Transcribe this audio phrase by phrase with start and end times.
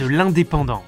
[0.00, 0.82] de l'Indépendant.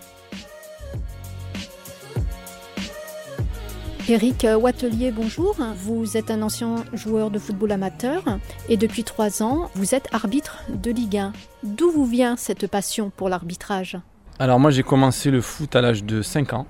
[4.09, 5.57] Eric Wattelier, bonjour.
[5.77, 8.25] Vous êtes un ancien joueur de football amateur
[8.69, 11.33] et depuis trois ans, vous êtes arbitre de Ligue 1.
[11.63, 13.99] D'où vous vient cette passion pour l'arbitrage?
[14.39, 16.67] Alors moi j'ai commencé le foot à l'âge de 5 ans.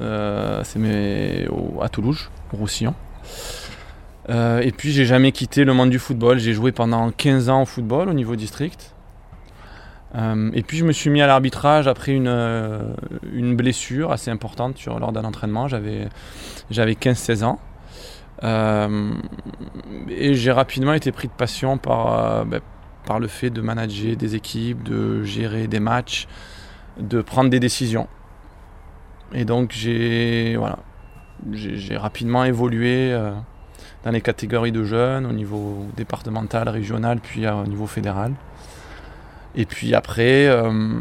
[0.00, 1.46] Euh, c'est
[1.80, 2.94] à Toulouse, Roussillon.
[4.28, 6.38] Euh, et puis j'ai jamais quitté le monde du football.
[6.38, 8.94] J'ai joué pendant 15 ans au football au niveau district.
[10.14, 12.94] Euh, et puis je me suis mis à l'arbitrage après une, euh,
[13.54, 15.68] blessure assez importante lors d'un entraînement.
[15.68, 16.08] J'avais,
[16.70, 17.60] j'avais 15-16 ans.
[18.44, 19.14] Euh,
[20.08, 22.60] et j'ai rapidement été pris de passion par, ben,
[23.04, 26.28] par le fait de manager des équipes, de gérer des matchs,
[26.98, 28.06] de prendre des décisions.
[29.34, 30.78] Et donc j'ai, voilà,
[31.52, 33.12] j'ai, rapidement évolué
[34.04, 38.32] dans les catégories de jeunes au niveau départemental, régional, puis au niveau fédéral.
[39.54, 41.00] Et puis après, euh,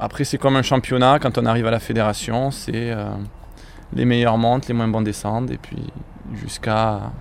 [0.00, 1.18] après c'est comme un championnat.
[1.18, 3.06] Quand on arrive à la fédération, c'est euh,
[3.94, 5.82] les meilleurs montent, les moins bons descendent, et puis
[6.34, 7.12] jusqu'à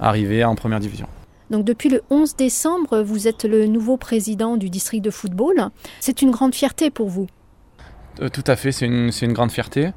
[0.00, 1.06] arriver en première division.
[1.50, 5.68] Donc depuis le 11 décembre, vous êtes le nouveau président du district de football.
[6.00, 7.26] C'est une grande fierté pour vous
[8.20, 9.92] euh, Tout à fait, c'est une, une, grande fierté.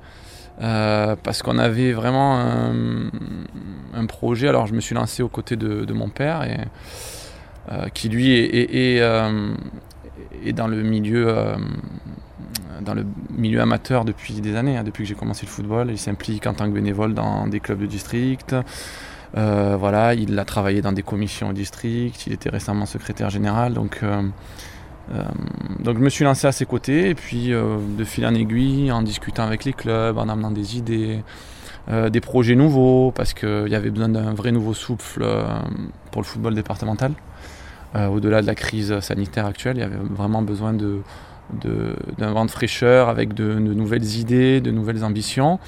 [0.60, 3.10] parce qu'on avait vraiment un,
[3.94, 4.48] un, projet.
[4.48, 6.60] Alors je me suis lancé aux côtés de, de mon père et
[7.94, 9.54] qui lui est, euh,
[10.46, 11.56] est, dans le milieu euh,
[12.82, 15.88] dans le milieu amateur depuis des années, hein, depuis que j'ai commencé le football.
[15.90, 18.56] Il s'implique en tant que bénévole dans des clubs de district.
[19.34, 22.28] voilà, il a travaillé dans des commissions au district.
[22.28, 23.74] Il était récemment secrétaire général.
[23.74, 24.02] Donc,
[25.80, 27.10] donc je me suis lancé à ses côtés.
[27.10, 31.24] Et puis, de fil en aiguille, en discutant avec les clubs, en amenant des idées,
[31.88, 35.24] des projets nouveaux, parce qu'il y avait besoin d'un vrai nouveau souffle
[36.12, 37.12] pour le football départemental.
[37.96, 42.52] Euh, au-delà de la crise sanitaire actuelle, il y avait vraiment besoin d'un vent de
[42.52, 45.60] fraîcheur avec de, nouvelles idées, de nouvelles ambitions.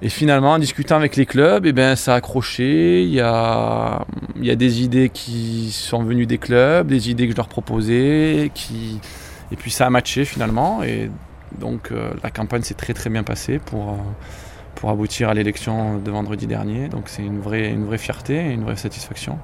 [0.00, 3.02] Et finalement, en discutant avec les clubs, eh ben, ça a accroché.
[3.02, 4.04] Il y a,
[4.40, 8.46] y a des idées qui sont venues des clubs, des idées que je leur proposais,
[8.46, 10.84] et puis ça a matché finalement.
[10.84, 11.10] Et
[11.58, 13.96] donc euh, la campagne s'est très très bien passée pour, euh,
[14.74, 16.88] pour aboutir à l'élection de vendredi dernier.
[16.88, 19.38] Donc c'est une vraie, une vraie fierté et une vraie satisfaction.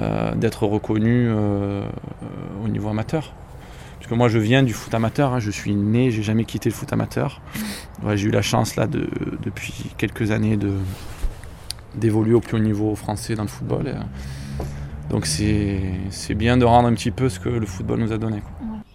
[0.00, 1.82] Euh, d'être reconnu euh,
[2.64, 3.32] au niveau amateur.
[3.98, 5.40] Parce que moi je viens du foot amateur, hein.
[5.40, 7.40] je suis né, j'ai jamais quitté le foot amateur.
[8.14, 9.08] j'ai eu la chance là de,
[9.42, 10.70] depuis quelques années de,
[11.96, 13.96] d'évoluer au plus haut niveau français dans le football.
[15.10, 18.40] donc c'est, bien de rendre un petit peu ce que le football nous a donné.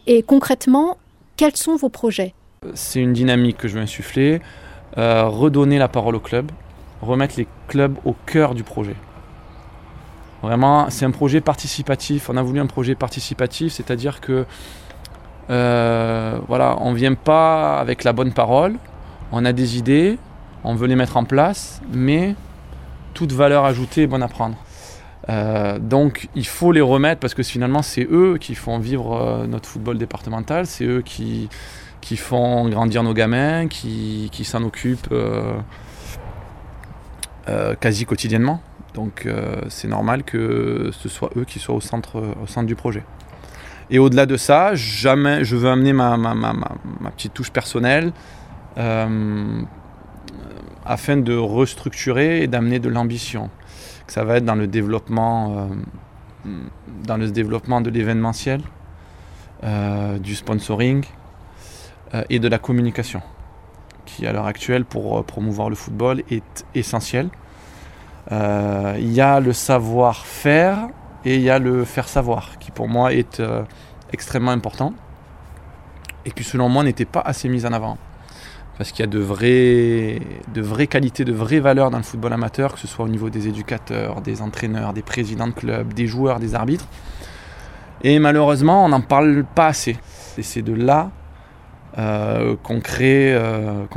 [0.08, 0.98] Et concrètement,
[1.36, 2.34] quels sont vos projets?
[2.76, 4.42] C'est une dynamique que je veux insuffler,
[4.98, 6.52] euh, redonner la parole au club,
[7.02, 8.96] remettre les clubs au cœur du projet.
[10.44, 12.30] Vraiment, c'est un projet participatif.
[12.30, 14.46] On a voulu un projet participatif, c'est-à-dire que
[15.50, 18.76] euh, voilà, on vient pas avec la bonne parole.
[19.32, 20.20] On a des idées,
[20.64, 22.36] on veut les mettre en place, mais
[23.16, 24.58] toute valeur ajoutée est bonne à prendre.
[25.30, 29.70] Euh, donc il faut les remettre parce que finalement c'est eux qui font vivre notre
[29.70, 31.50] football départemental, c'est eux qui,
[32.04, 35.14] qui font grandir nos gamins, qui, s'en occupent
[37.80, 38.62] quasi quotidiennement.
[38.94, 42.22] Donc euh, c'est normal que ce soit eux qui soient au centre,
[42.64, 43.04] du projet.
[43.90, 46.18] Et au-delà de ça, jamais, je veux amener ma,
[47.16, 48.12] petite touche personnelle
[48.78, 49.62] euh,
[50.86, 53.50] afin de restructurer et d'amener de l'ambition.
[54.08, 55.68] Ça va être dans le développement,
[56.46, 56.50] euh,
[57.06, 58.62] dans le développement de l'événementiel,
[60.20, 61.06] du sponsoring
[62.30, 63.22] et de la communication,
[64.06, 67.30] qui à l'heure actuelle pour promouvoir le football est essentiel.
[68.32, 70.88] Euh, il y a le savoir-faire
[71.26, 73.64] et il y a le faire savoir, qui pour moi est euh,
[74.12, 74.94] extrêmement important
[76.26, 77.98] et qui selon moi n'était pas assez mis en avant.
[78.78, 80.20] Parce qu'il y a de vraies,
[80.54, 83.30] de vraies qualités, de vraies valeurs dans le football amateur, que ce soit au niveau
[83.30, 86.88] des éducateurs, des entraîneurs, des présidents de clubs, des joueurs, des arbitres.
[88.02, 89.98] Et malheureusement, on n'en parle pas assez.
[90.40, 91.12] Et c'est de là
[91.98, 93.38] euh, qu'on crée,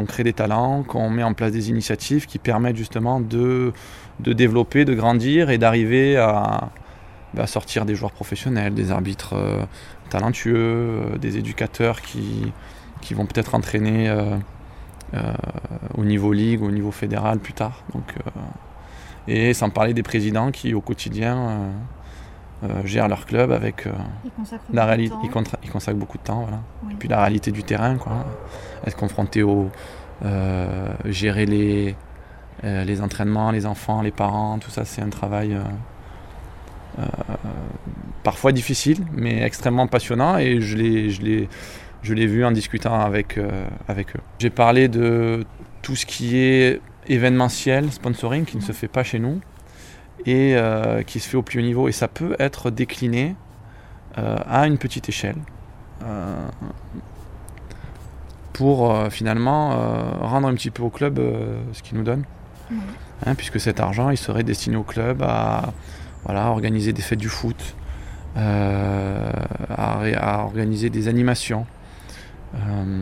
[0.07, 3.73] crée, des talents, qu'on met en place des initiatives qui permettent justement de,
[4.21, 6.71] de développer, de grandir et d'arriver à,
[7.35, 9.35] bah, sortir des joueurs professionnels, des arbitres
[10.11, 12.53] talentueux, des éducateurs qui,
[13.01, 14.15] qui vont peut-être entraîner
[15.97, 17.83] au niveau ligue, au niveau fédéral plus tard.
[17.95, 18.15] Donc,
[19.29, 21.71] et sans parler des présidents qui au quotidien
[22.85, 23.89] gèrent leur club avec
[24.73, 25.15] la réalité.
[25.23, 26.41] Ils, consacrent beaucoup de temps.
[26.43, 26.61] Voilà.
[26.91, 28.25] Et puis la réalité du terrain, quoi.
[28.87, 29.71] être confronté au.
[31.05, 31.97] gérer les,
[32.65, 35.63] euh, les entraînements, les enfants, les parents, tout ça, c'est un travail euh,
[36.99, 37.05] euh,
[38.23, 41.47] parfois difficile, mais extrêmement passionnant et je l'ai, je
[42.03, 43.37] je l'ai vu en discutant avec,
[43.89, 44.21] avec eux.
[44.39, 45.45] J'ai parlé de
[45.83, 49.41] tout ce qui est événementiel, sponsoring, qui ne se fait pas chez nous
[50.27, 50.57] et
[51.07, 51.89] qui se fait au plus haut niveau.
[51.89, 53.37] Et ça peut être décliné
[54.17, 55.37] à une petite échelle
[58.53, 59.71] pour finalement
[60.21, 61.21] rendre un petit peu au club
[61.73, 62.25] ce qu'il nous donne.
[63.25, 65.73] Hein, puisque cet argent, il serait destiné au club à,
[66.25, 67.77] voilà, organiser des fêtes du foot,
[68.37, 69.31] euh,
[69.71, 71.67] à, organiser des animations.
[72.55, 73.01] Euh,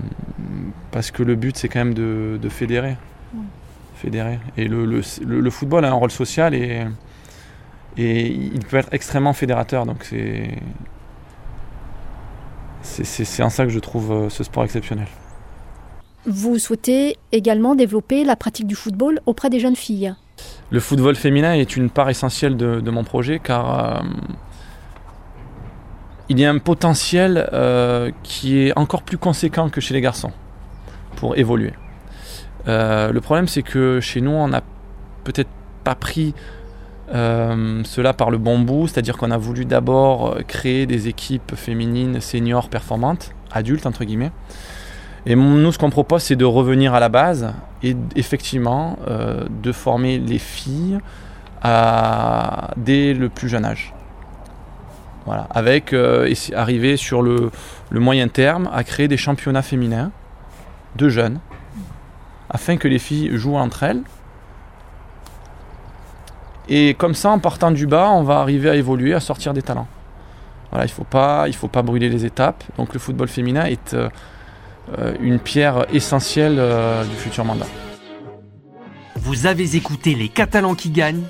[0.92, 2.96] parce que le but, c'est quand même de, fédérer.
[3.96, 4.38] fédérer.
[4.56, 6.84] Et le, football a un rôle social et,
[7.96, 9.86] et il peut être extrêmement fédérateur.
[9.86, 10.58] Donc c'est,
[12.82, 15.08] c'est en ça que je trouve euh, ce sport exceptionnel.
[16.26, 20.14] Vous souhaitez également développer la pratique du football auprès des jeunes filles.
[20.70, 24.02] Le football féminin est une part essentielle de, mon projet car euh,
[26.28, 30.32] il y a un potentiel euh, qui est encore plus conséquent que chez les garçons
[31.16, 31.74] pour évoluer.
[32.66, 34.62] Euh, le problème c'est que chez nous on n'a
[35.24, 35.50] peut-être
[35.84, 36.34] pas pris
[37.12, 42.68] cela par le bon bout, c'est-à-dire qu'on a voulu d'abord créer des équipes féminines seniors
[42.68, 44.32] performantes, adultes entre guillemets.
[45.26, 47.52] Et nous, ce qu'on propose, c'est de revenir à la base
[47.82, 50.98] et effectivement euh, de former les filles
[52.76, 53.94] dès le plus jeune âge.
[55.24, 57.50] Voilà, avec euh, arriver sur le,
[57.90, 60.10] moyen terme à créer des championnats féminins
[60.96, 61.40] de jeunes,
[62.50, 64.02] afin que les filles jouent entre elles.
[66.68, 69.62] Et comme ça, en partant du bas, on va arriver à évoluer, à sortir des
[69.62, 69.88] talents.
[70.70, 72.64] Voilà, il ne faut, pas, brûler les étapes.
[72.78, 74.08] Donc le football féminin est euh,
[74.98, 77.66] euh, une pierre essentielle euh, du futur mandat.
[79.16, 81.22] Vous avez écouté Les Catalans qui gagnent,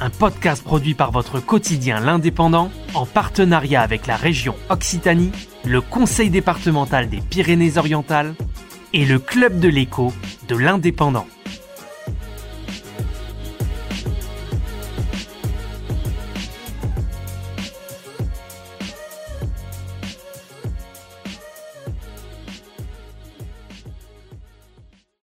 [0.00, 5.30] un podcast produit par votre quotidien L'Indépendant en partenariat avec la région Occitanie,
[5.64, 8.34] le Conseil départemental des Pyrénées-Orientales
[8.94, 10.12] et le Club de l'écho
[10.48, 11.26] de l'Indépendant.